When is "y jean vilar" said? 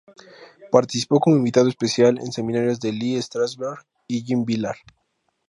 4.07-4.77